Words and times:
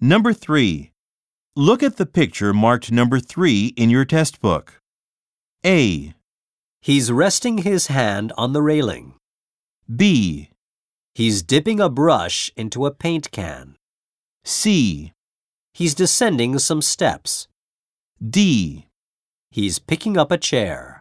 Number 0.00 0.34
3. 0.34 0.92
Look 1.56 1.82
at 1.82 1.96
the 1.96 2.04
picture 2.04 2.52
marked 2.52 2.92
number 2.92 3.18
3 3.18 3.68
in 3.76 3.88
your 3.88 4.04
test 4.04 4.40
book. 4.40 4.80
A, 5.64 6.14
He's 6.82 7.10
resting 7.10 7.58
his 7.58 7.86
hand 7.86 8.32
on 8.36 8.52
the 8.52 8.62
railing. 8.62 9.14
B, 9.94 10.50
He's 11.14 11.42
dipping 11.42 11.80
a 11.80 11.88
brush 11.88 12.52
into 12.56 12.84
a 12.84 12.90
paint 12.90 13.30
can. 13.30 13.76
C, 14.44 15.12
He's 15.72 15.94
descending 15.94 16.58
some 16.58 16.80
steps. 16.82 17.48
D. 18.18 18.86
He's 19.50 19.78
picking 19.78 20.16
up 20.16 20.30
a 20.30 20.38
chair. 20.38 20.95